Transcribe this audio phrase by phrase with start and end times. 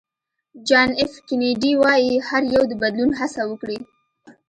[0.67, 3.79] جان اېف کېنیډي وایي هر یو د بدلون هڅه وکړي.